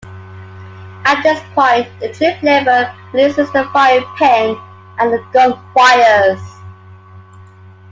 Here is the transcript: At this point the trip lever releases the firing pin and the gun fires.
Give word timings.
At 1.05 1.21
this 1.21 1.39
point 1.53 1.87
the 1.99 2.11
trip 2.11 2.41
lever 2.41 2.91
releases 3.13 3.51
the 3.53 3.69
firing 3.71 4.03
pin 4.17 4.57
and 4.97 5.13
the 5.13 5.23
gun 5.31 5.59
fires. 5.75 6.41